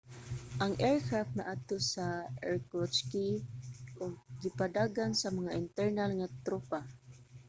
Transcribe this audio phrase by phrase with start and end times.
[0.63, 2.05] ang aircraft naadto sa
[2.49, 3.11] irkutsk
[4.03, 6.79] ug gipadagan sa mga internal nga tropa